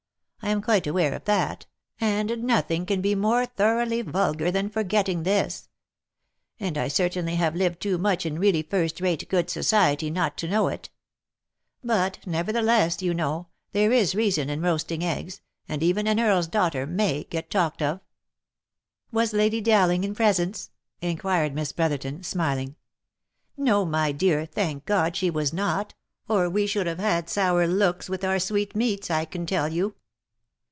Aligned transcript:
I 0.43 0.49
am 0.49 0.63
quite 0.63 0.87
aware 0.87 1.13
of 1.13 1.25
that, 1.25 1.67
and 1.99 2.41
nothing 2.43 2.87
can 2.87 2.99
be 2.99 3.13
more 3.13 3.45
thoroughly 3.45 4.01
vulgar 4.01 4.49
than 4.49 4.71
forgetting 4.71 5.21
this. 5.21 5.69
And 6.59 6.79
I 6.79 6.87
certainly 6.87 7.35
have 7.35 7.55
lived 7.55 7.79
too 7.79 7.99
much 7.99 8.25
in 8.25 8.39
really 8.39 8.63
first 8.63 8.99
rate 8.99 9.29
good 9.29 9.51
society, 9.51 10.09
not 10.09 10.37
to 10.39 10.47
know 10.47 10.67
it. 10.69 10.89
But, 11.83 12.21
neverthe 12.25 12.63
less, 12.65 13.03
you 13.03 13.13
know, 13.13 13.49
there 13.71 13.91
is 13.91 14.15
reason 14.15 14.49
in 14.49 14.61
roasting 14.61 15.03
eggs, 15.03 15.41
and 15.69 15.83
even 15.83 16.07
an 16.07 16.19
earl's 16.19 16.47
daughter 16.47 16.87
may 16.87 17.25
get 17.25 17.51
talked 17.51 17.83
of."" 17.83 17.99
Was 19.11 19.33
Lady 19.33 19.61
Dowling 19.61 20.03
in 20.03 20.15
presence?" 20.15 20.71
inquired 21.01 21.53
Miss 21.53 21.71
Brotherton, 21.71 22.23
smiling." 22.23 22.75
No, 23.57 23.85
my 23.85 24.11
dear, 24.11 24.47
thank 24.47 24.85
God 24.85 25.15
she 25.15 25.29
was 25.29 25.53
not, 25.53 25.93
or 26.27 26.49
we 26.49 26.65
should 26.65 26.87
have 26.87 26.99
had 26.99 27.29
sour 27.29 27.67
looks 27.67 28.09
with 28.09 28.23
our 28.25 28.39
sweetmeats, 28.39 29.11
I 29.11 29.25
can 29.25 29.45
tell 29.45 29.71
you." 29.71 29.93